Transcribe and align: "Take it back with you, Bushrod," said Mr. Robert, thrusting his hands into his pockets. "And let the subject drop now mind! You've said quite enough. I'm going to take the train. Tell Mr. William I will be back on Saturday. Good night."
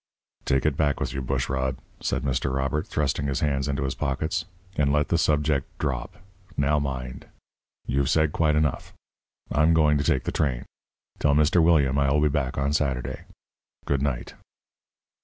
"Take 0.45 0.65
it 0.65 0.75
back 0.75 0.99
with 0.99 1.13
you, 1.13 1.21
Bushrod," 1.21 1.77
said 1.99 2.23
Mr. 2.23 2.51
Robert, 2.55 2.87
thrusting 2.87 3.27
his 3.27 3.41
hands 3.41 3.67
into 3.67 3.83
his 3.83 3.93
pockets. 3.93 4.45
"And 4.75 4.91
let 4.91 5.09
the 5.09 5.17
subject 5.19 5.67
drop 5.77 6.17
now 6.57 6.79
mind! 6.79 7.27
You've 7.85 8.09
said 8.09 8.31
quite 8.31 8.55
enough. 8.55 8.93
I'm 9.51 9.75
going 9.75 9.99
to 9.99 10.03
take 10.03 10.23
the 10.23 10.31
train. 10.31 10.65
Tell 11.19 11.35
Mr. 11.35 11.61
William 11.63 11.99
I 11.99 12.09
will 12.11 12.21
be 12.21 12.29
back 12.29 12.57
on 12.57 12.73
Saturday. 12.73 13.25
Good 13.85 14.01
night." 14.01 14.33